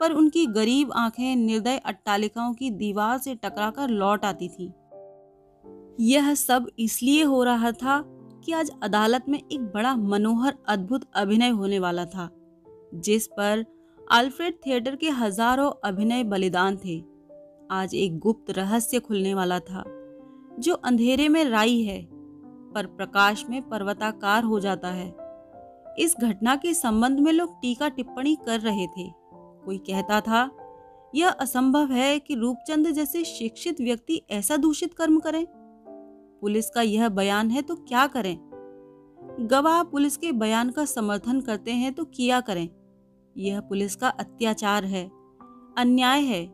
पर 0.00 0.12
उनकी 0.12 0.46
गरीब 0.46 0.92
आँखें 0.92 1.36
निर्दय 1.36 1.76
अट्टालिकाओं 1.76 2.54
की 2.54 2.70
दीवार 2.70 3.18
से 3.18 3.34
टकराकर 3.34 3.88
लौट 3.88 4.24
आती 4.24 4.48
थी। 4.48 4.72
यह 6.00 6.34
सब 6.34 6.70
इसलिए 6.78 7.22
हो 7.22 7.42
रहा 7.44 7.72
था 7.72 8.02
कि 8.44 8.52
आज 8.52 8.70
अदालत 8.82 9.24
में 9.28 9.38
एक 9.38 9.60
बड़ा 9.60 9.96
मनोहर 9.96 10.54
अद्भुत 10.68 11.08
अभिनय 11.14 11.48
होने 11.48 11.78
वाला 11.78 12.04
था, 12.04 12.30
जिस 12.94 13.26
पर 13.26 13.64
अल्फ्रेड 14.10 14.54
थिएटर 14.66 14.96
के 14.96 15.10
हज़ारों 15.10 15.70
अभिनय 15.84 16.24
बलिदान 16.24 16.76
थे। 16.76 17.02
आज 17.70 17.94
एक 17.94 18.18
गुप्त 18.18 18.50
रहस्य 18.50 19.00
खुलने 19.00 19.34
वाला 19.34 19.58
था, 19.60 19.84
जो 20.58 20.74
अंधेरे 20.74 21.28
में 21.28 21.44
राई 21.44 21.80
है, 21.82 22.02
पर 22.72 22.86
प्रकाश 22.86 23.44
में 23.50 23.68
पर्वताकार 23.68 24.44
हो 24.44 24.60
जाता 24.60 24.88
है। 24.88 25.27
इस 25.98 26.14
घटना 26.20 26.56
के 26.56 26.74
संबंध 26.74 27.20
में 27.20 27.32
लोग 27.32 27.60
टीका 27.62 27.88
टिप्पणी 27.88 28.36
कर 28.46 28.60
रहे 28.60 28.86
थे। 28.86 29.12
कोई 29.64 29.78
कहता 29.78 30.20
था, 30.20 30.50
यह 31.14 31.28
असंभव 31.28 31.92
है 31.92 32.18
कि 32.18 32.34
रूपचंद 32.34 32.90
जैसे 32.90 33.24
शिक्षित 33.24 33.80
व्यक्ति 33.80 34.22
ऐसा 34.30 34.56
दूषित 34.56 34.94
कर्म 34.94 35.18
करें। 35.18 35.46
पुलिस 36.40 36.70
का 36.70 36.82
यह 36.82 37.08
बयान 37.08 37.50
है 37.50 37.62
तो 37.62 37.76
क्या 37.76 38.06
करें? 38.06 38.38
गवाह 39.40 39.82
पुलिस 39.82 40.16
के 40.16 40.32
बयान 40.32 40.70
का 40.70 40.84
समर्थन 40.84 41.40
करते 41.40 41.72
हैं 41.72 41.92
तो 41.92 42.04
किया 42.04 42.40
करें। 42.40 42.68
यह 43.36 43.60
पुलिस 43.60 43.96
का 43.96 44.08
अत्याचार 44.08 44.84
है, 44.84 45.10
अन्याय 45.78 46.20
है। 46.20 46.46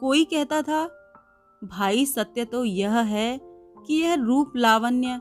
कोई 0.00 0.24
कहता 0.24 0.62
था, 0.62 0.84
भाई, 1.64 2.06
सत्य 2.06 2.44
तो 2.44 2.64
यह 2.64 2.98
है 2.98 3.40
कि 3.86 3.94
यह 3.94 4.14
रूप 4.14 4.52
लावण्य, 4.56 5.20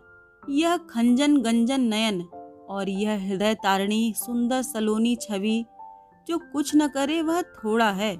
यह 0.49 0.77
खंजन 0.77 1.37
गंजन 1.37 1.81
नयन 1.81 2.27
और 2.69 2.89
यह 2.89 3.27
हृदय 3.27 3.53
तारणी 3.53 4.13
सुंदर 4.17 4.61
सलोनी 4.61 5.15
छवि, 5.15 5.65
जो 6.27 6.37
कुछ 6.53 6.71
न 6.75 6.87
करे 6.87 7.21
वह 7.21 7.41
थोड़ा 7.41 7.89
है। 7.91 8.15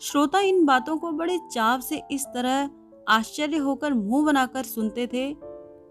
श्रोता 0.00 0.40
इन 0.40 0.64
बातों 0.64 0.96
को 0.96 1.10
बड़े 1.12 1.38
चाव 1.52 1.80
से 1.80 2.02
इस 2.10 2.26
तरह 2.26 2.70
आश्चर्य 3.08 3.56
होकर 3.56 3.94
मुँह 3.94 4.26
बनाकर 4.26 4.62
सुनते 4.62 5.06
थे, 5.06 5.30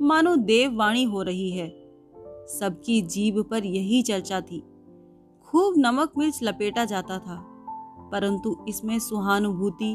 मानो 0.01 0.36
देववाणी 0.36 1.03
हो 1.03 1.22
रही 1.22 1.50
है। 1.51 1.67
सबकी 2.50 3.01
जीभ 3.01 3.41
पर 3.41 3.65
यही 3.65 4.01
चर्चा 4.03 4.41
थी। 4.41 4.63
खूब 5.48 5.74
नमक 5.77 6.12
मिर्च 6.17 6.39
लपेटा 6.43 6.86
जाता 6.86 7.17
था, 7.19 7.36
परंतु 8.12 8.55
इसमें 8.67 8.98
सुहानुभूति 9.00 9.93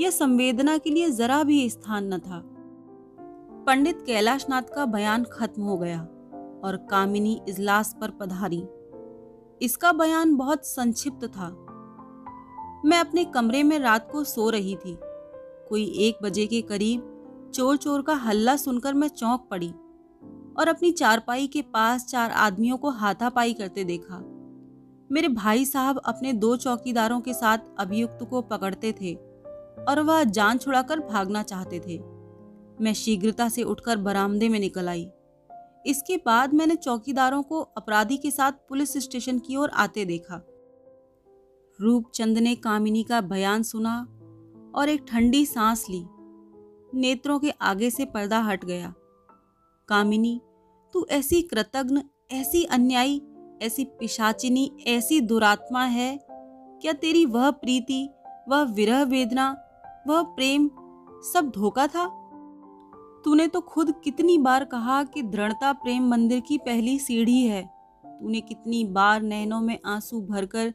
या 0.00 0.10
संवेदना 0.10 0.76
के 0.78 0.90
लिए 0.90 1.10
जरा 1.10 1.42
भी 1.42 1.68
स्थान 1.70 2.12
न 2.14 2.18
था। 2.18 2.42
पंडित 3.66 4.02
कैलाशनाथ 4.06 4.74
का 4.74 4.86
बयान 4.86 5.24
खत्म 5.24 5.62
हो 5.62 5.76
गया। 5.78 6.06
और 6.64 6.76
कामिनी 6.90 7.40
इजलास 7.48 7.96
पर 8.00 8.10
पधारी। 8.10 8.64
इसका 9.62 9.92
बयान 9.92 10.34
बहुत 10.36 10.66
संक्षिप्त 10.66 11.26
था। 11.26 11.48
मैं 12.84 12.98
अपने 12.98 13.24
कमरे 13.24 13.62
में 13.62 13.78
रात 13.78 14.10
को 14.12 14.24
सो 14.24 14.50
रही 14.50 14.76
थी। 14.76 14.98
कोई 15.68 15.84
एक 15.98 16.18
बजे 16.22 16.46
के 16.46 16.62
करीब 16.62 17.08
चोर 17.54 17.76
चोर 17.76 18.02
का 18.02 18.14
हल्ला 18.14 18.56
सुनकर 18.56 18.94
मैं 18.94 19.08
चौंक 19.08 19.46
पड़ी 19.50 19.68
और 20.58 20.68
अपनी 20.68 20.90
चारपाई 20.92 21.46
के 21.46 21.62
पास 21.62 22.06
चार 22.06 22.30
आदमियों 22.30 22.76
को 22.76 22.90
हाथापाई 22.90 23.52
करते 23.52 23.84
देखा। 23.84 24.22
मेरे 25.12 25.28
भाई 25.28 25.64
साहब 25.64 25.98
अपने 25.98 26.32
दो 26.32 26.56
चौकीदारों 26.56 27.20
के 27.20 27.34
साथ 27.34 27.58
अभियुक्त 27.78 28.26
को 28.30 28.42
पकड़ते 28.42 28.92
थे 28.92 29.14
और 29.88 30.00
वह 30.00 30.24
जान 30.24 30.58
छुड़ाकर 30.58 31.00
भागना 31.00 31.42
चाहते 31.42 31.80
थे। 31.80 31.98
मैं 32.80 32.94
शीघ्रता 32.94 33.48
से 33.48 33.62
उठकर 33.62 33.96
बरामदे 33.96 34.48
में 34.48 34.58
निकल 34.60 34.88
आई। 34.88 35.10
इसके 35.86 36.16
बाद 36.16 36.54
मैंने 36.54 36.76
चौकीदारों 36.76 37.42
को 37.42 37.60
अपराधी 37.60 38.16
के 38.16 38.30
साथ 38.30 38.52
पुलिस 38.52 38.96
स्टेशन 38.96 39.38
की 39.38 39.56
ओर 39.56 39.70
आते 39.70 40.04
देखा। 40.04 40.46
रूपचंद 41.80 42.38
ने 42.38 42.54
कामिनी 42.54 43.02
का 43.02 43.20
बयान 43.20 43.62
सुना 43.62 44.06
और 44.74 44.88
एक 44.88 45.04
ठंडी 45.08 45.46
सांस 45.46 45.86
ली। 45.90 46.06
नेत्रों 46.94 47.38
के 47.38 47.50
आगे 47.50 47.90
से 47.90 48.04
पर्दा 48.04 48.40
हट 48.40 48.64
गया। 48.64 48.94
कामिनी, 49.88 50.40
तू 50.92 51.06
ऐसी 51.10 51.42
कृतज्ञ, 51.42 52.00
ऐसी 52.32 52.64
अन्यायी, 52.64 53.22
ऐसी 53.62 53.84
पिशाचिनी, 53.84 54.76
ऐसी 54.86 55.20
दुरात्मा 55.20 55.84
है। 55.84 56.26
क्या 56.82 56.92
तेरी 56.92 57.26
वह 57.26 57.50
प्रीति, 57.50 58.08
वह 58.48 58.62
विरह 58.62 59.02
वेदना, 59.02 59.50
वह 60.06 60.22
प्रेम 60.22 60.70
सब 61.34 61.52
धोखा 61.54 61.86
था? 61.86 62.21
तूने 63.24 63.46
तो 63.46 63.60
खुद 63.60 63.94
कितनी 64.04 64.38
बार 64.38 64.64
कहा 64.64 65.04
कि 65.04 65.22
दृढ़ता 65.22 65.72
प्रेम 65.72 66.08
मंदिर 66.08 66.40
की 66.40 66.58
पहली 66.58 66.98
सीढ़ी 66.98 67.42
है। 67.42 67.70
तूने 68.06 68.40
कितनी 68.40 68.84
बार 68.84 69.22
नैनों 69.22 69.60
में 69.60 69.78
आँसू 69.86 70.20
भरकर 70.20 70.74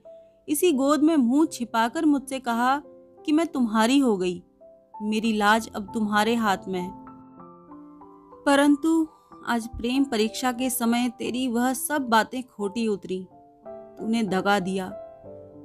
इसी 0.49 0.71
गोद 0.71 1.03
में 1.03 1.17
मुँह 1.17 1.45
छिपाकर 1.45 2.05
मुझसे 2.05 2.39
कहा 2.39 2.81
कि 3.25 3.31
मैं 3.31 3.47
तुम्हारी 3.47 3.99
हो 3.99 4.17
गई। 4.17 4.43
मेरी 5.01 5.33
लाज 5.33 5.69
अब 5.75 5.91
तुम्हारे 5.93 6.35
हाथ 6.35 6.57
में 6.67 6.81
है। 6.81 6.91
परंतु 8.43 9.07
आज 9.47 9.67
प्रेम 9.67 10.03
परीक्षा 10.03 10.51
के 10.51 10.69
समय 10.69 11.09
तेरी 11.09 11.47
वह 11.47 11.73
सब 11.73 12.01
बातें 12.01 12.43
खोटी 12.43 12.87
उतरी। 12.87 13.27
तूने 13.67 14.23
दगा 14.23 14.59
दिया 14.59 14.87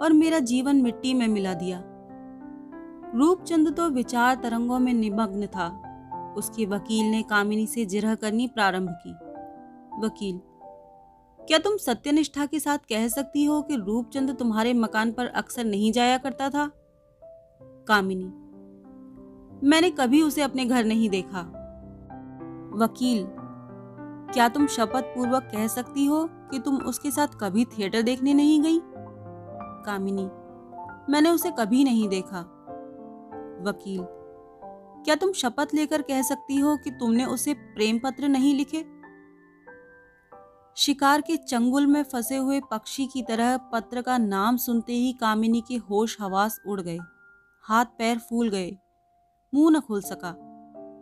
और 0.00 0.12
मेरा 0.12 0.38
जीवन 0.38 0.76
मिट्टी 0.76 1.14
में 1.14 1.28
मिला 1.28 1.54
दिया। 1.54 1.82
रूपचंद 3.14 3.76
तो 3.76 3.88
विचार 3.88 4.34
तरंगों 4.34 4.78
में 4.78 4.94
निमग्न 4.94 5.46
था। 5.46 5.91
उसके 6.36 6.66
वकील 6.66 7.10
ने 7.10 7.22
कामिनी 7.22 7.66
से 7.66 7.84
जिरह 7.86 8.14
करनी 8.14 8.46
प्रारंभ 8.46 8.88
की। 9.06 9.12
वकील, 10.06 10.40
क्या 11.40 11.58
तुम 11.58 11.76
सत्यनिष्ठा 11.76 12.46
के 12.46 12.60
साथ 12.60 12.78
कह 12.78 13.08
सकती 13.08 13.44
हो 13.44 13.60
कि 13.62 13.76
रूपचंद 13.76 14.36
तुम्हारे 14.36 14.72
मकान 14.74 15.12
पर 15.12 15.26
अक्सर 15.26 15.64
नहीं 15.64 15.92
जाया 15.92 16.18
करता 16.18 16.48
था? 16.50 16.70
कामिनी, 17.88 18.24
मैंने 19.68 19.90
कभी 19.90 20.22
उसे 20.22 20.42
अपने 20.42 20.64
घर 20.64 20.84
नहीं 20.84 21.08
देखा। 21.08 21.40
वकील, 22.76 23.26
क्या 24.34 24.48
तुम 24.48 24.66
शपथ 24.66 25.14
पूर्वक 25.14 25.42
कह 25.42 25.66
सकती 25.66 26.04
हो 26.06 26.24
कि 26.50 26.58
तुम 26.58 26.76
उसके 26.76 27.10
साथ 27.10 27.28
कभी 27.40 27.64
थिएटर 27.64 28.02
देखने 28.02 28.34
नहीं 28.34 28.60
गई? 28.62 28.80
कामिनी, 29.86 30.28
मैंने 31.12 31.30
उसे 31.30 31.50
कभी 31.50 31.84
नहीं 31.84 32.08
देखा। 32.08 32.40
वकील 33.66 34.00
क्या 35.04 35.14
तुम 35.14 35.32
शपथ 35.32 35.68
लेकर 35.74 36.02
कह 36.02 36.22
सकती 36.22 36.56
हो 36.56 36.76
कि 36.76 36.90
तुमने 36.90 37.24
उसे 37.24 37.54
प्रेम 37.54 37.98
पत्र 37.98 38.28
नहीं 38.28 38.54
लिखे? 38.54 39.02
शिकार 40.76 41.20
के 41.20 41.36
चंगुल 41.36 41.86
में 41.86 42.02
फंसे 42.02 42.36
हुए 42.36 42.60
पक्षी 42.60 43.06
की 43.06 43.22
तरह 43.22 43.56
पत्र 43.56 44.02
का 44.02 44.18
नाम 44.18 44.56
सुनते 44.56 44.92
ही 44.92 45.12
कामिनी 45.12 45.60
के 45.68 45.76
होश 45.76 46.16
हवास 46.20 46.60
उड़ 46.66 46.80
गए। 46.80 46.98
हाथ 47.62 47.84
पैर 47.84 48.18
फूल 48.18 48.48
गए। 48.48 48.76
मुँह 49.54 49.70
न 49.70 49.80
खुल 49.80 50.00
सका। 50.00 50.34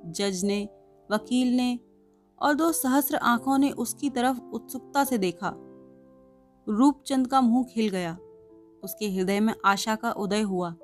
जज 0.06 0.44
ने, 0.44 0.68
वकील 1.12 1.56
ने 1.56 1.78
और 2.42 2.54
दो 2.54 2.72
सहस्र 2.72 3.16
आँखों 3.16 3.58
ने 3.58 3.70
उसकी 3.70 4.10
तरफ़ 4.10 4.40
उत्सुकता 4.40 5.04
से 5.04 5.18
देखा। 5.18 5.52
रूपचंद 6.68 7.26
का 7.26 7.40
मुँह 7.40 7.64
खिल 7.64 7.88
गया। 7.88 8.18
उसके 8.84 9.10
हृदय 9.10 9.40
में 9.40 9.54
आशा 9.64 9.94
का 9.94 10.12
उदय 10.12 10.40
हुआ। 10.40 10.74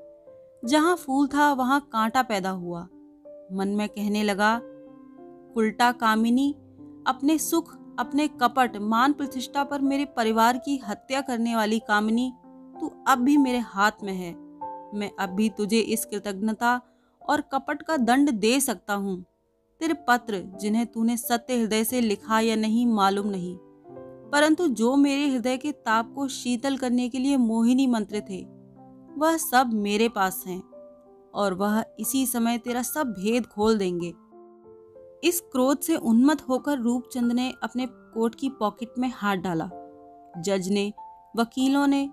जहाँ 0.64 0.96
फूल 0.96 1.26
था, 1.26 1.52
वहाँ 1.52 1.80
कांटा 1.80 2.22
पैदा 2.22 2.50
हुआ। 2.50 2.88
मन 3.52 3.68
में 3.68 3.88
कहने 3.88 4.22
लगा 4.22 4.60
उल्टा 5.56 5.92
कामिनी, 5.92 6.52
अपने 7.06 7.38
सुख, 7.38 7.96
अपने 7.98 8.28
कपट, 8.28 8.76
मान 8.76 9.12
प्रतिष्ठा 9.12 9.64
पर 9.64 9.80
मेरे 9.80 10.04
परिवार 10.04 10.58
की 10.58 10.76
हत्या 10.76 11.20
करने 11.20 11.56
वाली 11.56 11.78
कामिनी, 11.78 12.32
तू 12.80 12.92
अब 13.08 13.18
भी 13.18 13.36
मेरे 13.36 13.58
हाथ 13.58 13.92
में 14.02 14.12
है। 14.12 14.34
मैं 14.98 15.10
अब 15.18 15.28
भी 15.28 15.48
तुझे 15.48 15.78
इस 15.78 16.04
कृतज्ञता 16.04 16.80
और 17.28 17.40
कपट 17.40 17.82
का 17.82 17.96
दंड 17.96 18.30
दे 18.30 18.60
सकता 18.60 18.94
हूँ। 18.94 19.24
तेरे 19.80 19.94
पत्र, 19.94 20.52
जिन्हें 20.60 20.86
तूने 20.86 21.16
सत्य 21.16 21.54
हृदय 21.54 21.84
से 21.84 22.00
लिखा 22.00 22.40
या 22.40 22.56
नहीं, 22.56 22.86
मालूम 22.86 23.26
नहीं। 23.26 23.56
परंतु 24.30 24.68
जो 24.68 24.96
मेरे 24.96 25.28
हृदय 25.28 25.56
के 25.56 25.72
ताप 25.72 26.12
को 26.14 26.28
शीतल 26.28 26.76
करने 26.76 27.08
के 27.08 27.18
लिए 27.18 27.36
मोहिनी 27.36 27.86
मंत्र 27.86 28.22
थे, 28.30 28.46
वह 29.18 29.36
सब 29.36 29.70
मेरे 29.72 30.08
पास 30.08 30.44
हैं। 30.46 30.62
और 31.36 31.54
वह 31.54 31.84
इसी 31.98 32.26
समय 32.26 32.58
तेरा 32.58 32.82
सब 32.82 33.06
भेद 33.06 33.46
खोल 33.46 33.78
देंगे। 33.78 34.14
इस 35.24 35.40
क्रोध 35.40 35.80
से 35.80 35.96
उन्मत्त 35.96 36.48
होकर 36.48 36.78
रूपचंद 36.78 37.32
ने 37.32 37.54
अपने 37.62 37.86
कोट 37.86 38.34
की 38.34 38.48
पॉकेट 38.48 38.94
में 38.98 39.12
हाथ 39.16 39.36
डाला। 39.36 39.70
जज 40.38 40.68
ने, 40.68 40.92
वकीलों 41.36 41.86
ने 41.86 42.10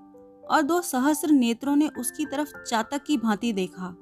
और 0.51 0.62
दो 0.62 0.82
सहस्र 0.82 1.32
नेत्रों 1.32 1.75
ने 1.75 1.88
उसकी 1.88 2.25
तरफ़ 2.25 2.63
चातक 2.63 3.03
की 3.03 3.18
भांति 3.18 3.53
देखा। 3.53 3.98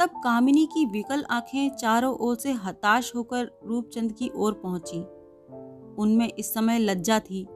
तब 0.00 0.10
कामिनी 0.24 0.66
की 0.66 0.86
विकल 0.86 1.24
आँखें 1.30 1.76
चारों 1.76 2.14
ओर 2.14 2.36
से 2.36 2.52
हताश 2.52 3.12
होकर 3.16 3.50
रूपचंद 3.64 4.12
की 4.12 4.30
ओर 4.36 4.52
पहुँची। 4.52 5.00
उनमें 6.02 6.32
इस 6.38 6.54
समय 6.54 6.78
लज्जा 6.78 7.20
थी, 7.20 7.46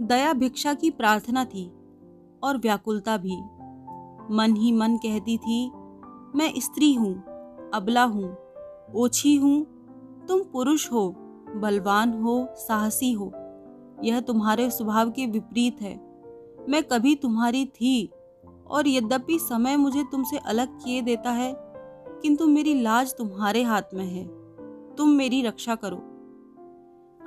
दया 0.00 0.32
भिक्षा 0.32 0.74
की 0.74 0.90
प्रार्थना 0.90 1.44
थी 1.44 1.72
और 2.42 2.58
व्याकुलता 2.58 3.16
भी। 3.16 3.36
मन 4.30 4.54
ही 4.56 4.72
मन 4.72 4.96
कहती 4.96 5.38
थी 5.38 5.72
मैं 6.36 6.52
स्त्री 6.56 6.94
हूँ, 6.94 7.14
अबला 7.74 8.02
हूँ, 8.02 8.36
ओछी 8.94 9.36
हूँ, 9.36 9.64
तुम 10.28 10.40
पुरुष 10.42 10.92
हो, 10.92 11.14
बलवान 11.56 12.12
हो, 12.12 12.48
साहसी 12.56 13.12
हो। 13.12 13.32
यह 14.04 14.20
तुम्हारे 14.20 14.70
स्वभाव 14.70 15.10
के 15.10 15.26
विपरीत 15.26 15.80
है। 15.82 15.94
मैं 16.68 16.82
कभी 16.82 17.14
तुम्हारी 17.14 17.64
थी 17.66 18.10
और 18.66 18.88
यद्यपि 18.88 19.38
समय 19.38 19.76
मुझे 19.76 20.02
तुमसे 20.02 20.38
अलग 20.38 20.78
किए 20.84 21.02
देता 21.02 21.30
है, 21.30 21.54
किंतु 22.22 22.46
मेरी 22.46 22.82
लाज 22.82 23.14
तुम्हारे 23.18 23.62
हाथ 23.62 23.94
में 23.94 24.06
है। 24.06 24.26
तुम 24.96 25.08
मेरी 25.08 25.42
रक्षा 25.42 25.74
करो। 25.74 25.96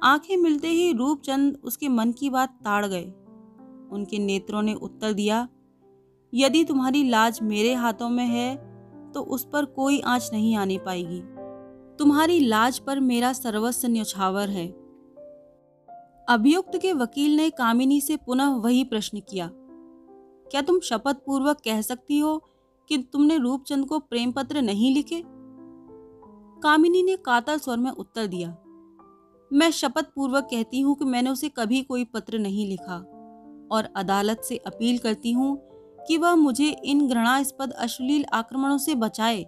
आँखें 0.04 0.38
मिलते 0.38 0.68
ही 0.68 0.94
रूपचंद 0.94 1.58
उसके 1.64 1.88
मन 1.88 2.12
की 2.12 2.30
बात 2.30 2.50
ताड़ 2.50 2.86
गए। 2.86 3.06
उनके 3.92 4.20
नेत्रों 4.20 4.62
ने 4.62 4.74
उत्तर 4.74 5.14
दिया, 5.14 5.48
यदि 6.34 6.64
तुम्हारी 6.64 7.10
लाज 7.10 7.40
मेरे 7.44 7.74
हाथों 7.74 8.10
में 8.10 8.26
है 8.26 8.71
तो 9.12 9.22
उस 9.22 9.48
पर 9.54 9.66
कोई 9.66 10.00
आँच 10.00 10.30
नहीं 10.34 10.56
आने 10.56 10.78
पाएगी। 10.78 11.22
तुम्हारी 12.00 12.40
लाज 12.40 12.80
पर 12.80 13.00
मेरा 13.00 13.34
सर्वस्व 13.34 13.88
न्यौछावर 13.88 14.50
है। 14.50 14.68
अभियुक्त 16.30 16.78
के 16.78 16.94
वकील 16.94 17.36
ने 17.36 17.50
कामिनी 17.50 18.02
से 18.02 18.18
पुनः 18.18 18.56
वही 18.56 18.84
प्रश्न 18.84 19.20
किया। 19.20 19.50
क्या 20.52 20.62
तुम 20.62 20.80
शपथ 20.80 21.16
पूर्वक 21.26 21.58
कह 21.66 21.82
सकती 21.82 22.20
हो 22.20 22.38
कि 22.90 22.98
तुमने 23.14 23.38
रूपचंद 23.38 23.86
को 23.86 24.00
प्रेम 24.00 24.32
पत्र 24.32 24.62
नहीं 24.62 24.94
लिखे? 24.96 25.24
कामिनी 26.62 27.04
ने 27.04 27.16
कातर 27.16 27.58
स्वर 27.58 27.78
में 27.78 27.92
उत्तर 27.92 28.28
दिया, 28.28 28.50
मैं 29.52 29.70
शपथ 29.72 30.06
पूर्वक 30.16 30.44
कहती 30.44 30.80
हूँ 30.80 30.96
कि 30.96 31.06
मैंने 31.06 31.30
उसे 31.30 31.50
कभी 31.50 31.82
कोई 31.82 32.04
पत्र 32.06 32.40
नहीं 32.40 32.68
लिखा 32.68 32.98
और 33.72 33.88
अदालत 33.96 34.42
से 34.42 34.58
अपील 34.58 34.98
करती 34.98 35.32
हूँ 35.32 35.56
कि 36.08 36.18
वह 36.18 36.36
मुझे 36.36 36.70
इन 36.70 37.08
घृणास्पद 37.08 37.72
अश्लील 37.72 38.26
आक्रमणों 38.34 38.78
से 38.78 38.96
बचाए। 38.96 39.44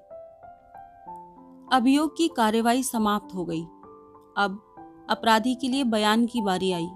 अभियोग 1.74 2.18
की 2.18 2.28
कार्यवाही 2.28 2.84
समाप्त 2.84 3.36
हो 3.36 3.46
गई। 3.46 3.64
अब 4.38 4.60
अपराधी 5.10 5.56
के 5.56 5.68
लिए 5.68 5.84
बयान 5.84 6.26
की 6.26 6.42
बारी 6.42 6.72
आई। 6.72 6.90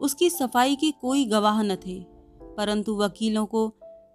उसकी 0.00 0.30
सफ़ाई 0.30 0.76
के 0.76 0.90
कोई 0.90 1.24
गवाह 1.24 1.62
न 1.62 1.76
थे, 1.76 2.00
परंतु 2.56 2.96
वकीलों 2.96 3.46
को, 3.46 3.72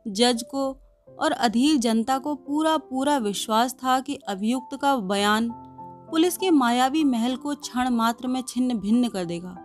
जज 0.07 0.43
को 0.43 0.77
और 1.19 1.31
अधीर 1.31 1.77
जनता 1.77 2.17
को 2.17 2.35
पूरा 2.35 2.77
पूरा 2.77 3.17
विश्वास 3.17 3.73
था 3.73 3.99
कि 3.99 4.15
अभियुक्त 4.15 4.77
का 4.81 4.95
बयान 4.95 5.49
पुलिस 6.11 6.37
के 6.37 6.51
मायावी 6.51 7.03
महल 7.03 7.35
को 7.35 7.55
क्षण 7.55 7.89
मात्र 7.89 8.27
में 8.27 8.41
छिन्न 8.47 8.77
भिन्न 8.77 9.07
कर 9.07 9.25
देगा। 9.25 9.55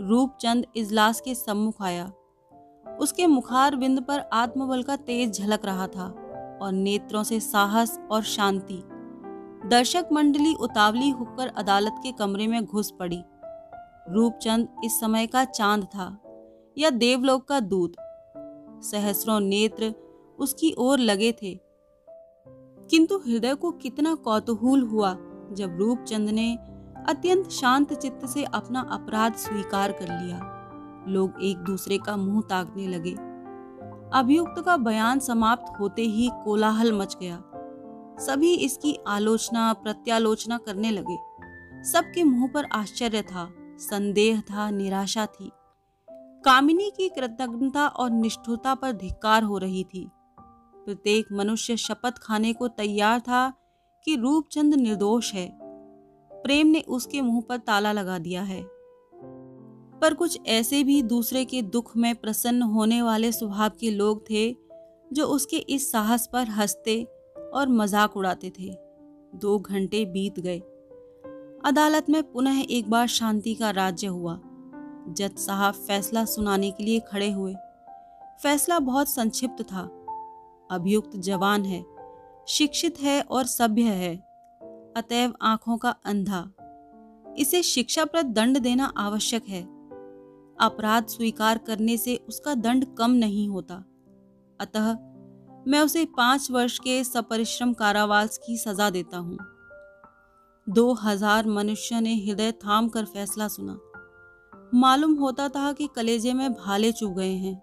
रूपचंद 0.00 0.66
इजलास 0.76 1.20
के 1.20 1.34
सम्मुख 1.34 1.82
आया। 1.82 2.12
उसके 3.00 3.26
मुखार 3.26 3.76
बिंद 3.76 4.00
पर 4.00 4.20
आत्मबल 4.32 4.82
का 4.82 4.96
तेज 4.96 5.38
झलक 5.38 5.64
रहा 5.64 5.86
था 5.86 6.24
और 6.62 6.72
नेत्रों 6.72 7.22
से 7.22 7.40
साहस 7.40 8.00
और 8.10 8.22
शांति। 8.22 8.82
दर्शक 9.68 10.08
मंडली 10.12 10.54
उतावली 10.54 11.10
होकर 11.10 11.46
अदालत 11.46 11.94
के 12.02 12.12
कमरे 12.12 12.46
में 12.46 12.64
घुस 12.64 12.94
पड़ी। 12.98 13.22
रूपचंद 14.08 14.68
इस 14.84 15.00
समय 15.00 15.26
का 15.26 15.44
चाँद 15.44 15.84
था 15.84 16.22
या 16.78 16.90
देवलोक 16.90 17.44
का 17.44 17.60
दूत। 17.60 17.94
सहस्रों 18.82 19.40
नेत्र 19.40 19.94
उसकी 20.38 20.74
ओर 20.78 20.98
लगे 20.98 21.32
थे। 21.32 21.60
किंतु 22.90 23.18
हृदय 23.18 23.54
को 23.54 23.70
कितना 23.70 24.14
कौतूहल 24.14 24.80
हुआ 24.80 25.16
जब 25.52 25.76
रूपचंद 25.78 26.30
ने 26.30 26.58
अत्यंत 27.08 27.50
शांत 27.50 27.94
चित्त 27.94 28.26
से 28.26 28.44
अपना 28.44 28.80
अपराध 28.80 29.34
स्वीकार 29.34 29.92
कर 29.92 30.24
लिया। 30.24 30.57
लोग 31.06 31.42
एक 31.42 31.56
दूसरे 31.56 31.98
का 31.98 32.16
मुँह 32.16 32.40
ताकने 32.40 32.86
लगे। 32.86 33.16
अभियुक्त 34.18 34.62
का 34.64 34.76
बयान 34.76 35.18
समाप्त 35.18 35.80
होते 35.80 36.02
ही 36.02 36.30
कोलाहल 36.44 36.92
मच 36.92 37.16
गया। 37.22 37.42
सभी 38.20 38.54
इसकी 38.54 38.98
आलोचना, 39.06 39.72
प्रत्यालोचना 39.72 40.58
करने 40.58 40.90
लगे। 40.90 41.16
सबके 41.84 42.24
मुँह 42.24 42.50
पर 42.54 42.64
आश्चर्य 42.64 43.22
था, 43.22 43.48
संदेह 43.60 44.40
था, 44.40 44.70
निराशा 44.70 45.26
थी। 45.26 45.52
कामिनी 46.44 46.90
की 46.96 47.08
कृतज्ञता 47.08 47.86
और 47.86 48.10
निष्ठुरता 48.10 48.74
पर 48.74 48.92
धिक्कार 48.92 49.42
हो 49.42 49.58
रही 49.58 49.84
थी। 49.84 50.10
प्रत्येक 50.74 51.26
मनुष्य 51.32 51.76
शपथ 51.76 52.18
खाने 52.22 52.52
को 52.52 52.68
तैयार 52.68 53.20
था 53.20 53.52
कि 54.04 54.16
रूपचंद 54.16 54.74
निर्दोष 54.74 55.34
है। 55.34 55.58
प्रेम 56.32 56.66
ने 56.66 56.80
उसके 56.80 57.20
मुँह 57.20 57.42
पर 57.48 57.56
ताला 57.56 57.92
लगा 57.92 58.18
दिया 58.18 58.42
है। 58.42 58.77
पर 60.00 60.14
कुछ 60.14 60.38
ऐसे 60.46 60.84
भी 60.84 61.02
दूसरे 61.02 61.44
के 61.44 61.62
दुख 61.62 61.96
में 61.96 62.14
प्रसन्न 62.14 62.62
होने 62.62 63.02
वाले 63.02 63.32
स्वभाव 63.32 63.70
के 63.80 63.90
लोग 63.90 64.30
थे, 64.30 64.56
जो 65.12 65.26
उसके 65.26 65.56
इस 65.56 65.92
साहस 65.92 66.28
पर 66.32 66.46
हँसते 66.46 67.02
और 67.54 67.68
मज़ाक 67.68 68.16
उड़ाते 68.16 68.50
थे। 68.50 68.70
दो 69.34 69.58
घंटे 69.58 70.04
बीत 70.04 70.40
गए। 70.40 70.58
अदालत 71.64 72.10
में 72.10 72.22
पुनः 72.22 72.62
एक 72.70 72.90
बार 72.90 73.06
शांति 73.06 73.54
का 73.54 73.70
राज्य 73.70 74.06
हुआ। 74.06 74.40
जज 75.08 75.36
साहब 75.36 75.74
फैसला 75.74 76.24
सुनाने 76.24 76.70
के 76.70 76.84
लिए 76.84 77.00
खड़े 77.00 77.30
हुए। 77.30 77.54
फैसला 78.42 78.78
बहुत 78.78 79.08
संक्षिप्त 79.08 79.62
था। 79.62 79.82
अभियुक्त 80.70 81.16
जवान 81.16 81.64
है, 81.64 81.84
शिक्षित 82.48 83.00
है 83.00 83.20
और 83.20 83.44
सभ्य 83.44 83.82
है। 83.82 84.16
अतएव 84.96 85.34
आँखों 85.42 85.76
का 85.76 85.90
अंधा। 86.04 86.50
इसे 87.38 87.62
शिक्षाप्रद 87.62 88.26
दंड 88.26 88.58
देना 88.58 88.92
आवश्यक 88.96 89.48
है। 89.48 89.77
अपराध 90.60 91.06
स्वीकार 91.06 91.58
करने 91.58 91.96
से 91.96 92.16
उसका 92.28 92.54
दंड 92.54 92.84
कम 92.98 93.10
नहीं 93.10 93.48
होता। 93.48 93.74
अतः 94.60 94.92
मैं 95.66 95.80
उसे 95.80 96.04
पाँच 96.04 96.50
वर्ष 96.50 96.78
के 96.78 97.04
सपरिश्रम 97.04 97.72
कारावास 97.72 98.38
की 98.38 98.56
सजा 98.56 98.90
देता 98.90 99.18
हूँ। 99.18 99.38
दो 100.68 100.92
हज़ार 100.92 101.46
मनुष्य 101.46 102.00
ने 102.00 102.14
हृदय 102.14 102.52
थाम 102.52 102.88
कर 102.88 103.04
फैसला 103.04 103.48
सुना। 103.48 103.78
मालूम 104.74 105.14
होता 105.14 105.48
था 105.48 105.72
कि 105.72 105.88
कलेजे 105.96 106.32
में 106.32 106.52
भाले 106.52 106.92
चुभ 106.92 107.16
गए 107.16 107.32
हैं। 107.32 107.62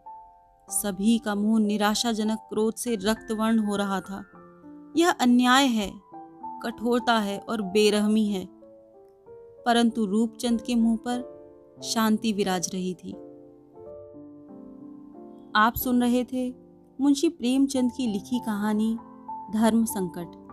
सभी 0.69 1.17
का 1.19 1.36
मुँह 1.36 1.60
निराशाजनक 1.60 2.38
क्रोध 2.38 2.75
से 2.75 2.95
रक्तवर्ण 2.95 3.60
हो 3.60 3.75
रहा 3.75 4.01
था। 4.01 4.23
यह 4.97 5.10
अन्याय 5.12 5.65
है, 5.65 5.91
कठोरता 6.63 7.17
है 7.17 7.38
और 7.39 7.62
बेरहमी 7.62 8.25
है। 8.27 8.45
परंतु 9.65 10.05
रूपचंद 10.05 10.62
के 10.62 10.75
मुँह 10.75 10.97
पर 10.97 11.35
शांति 11.83 12.33
विराज 12.33 12.69
रही 12.73 12.93
थी। 12.93 13.11
आप 15.55 15.73
सुन 15.75 16.01
रहे 16.01 16.23
थे 16.23 16.53
मुंशी 17.01 17.29
प्रेमचंद 17.29 17.91
की 17.91 18.07
लिखी 18.07 18.39
कहानी 18.39 18.97
धर्म 19.53 19.85
संकट। 19.85 20.44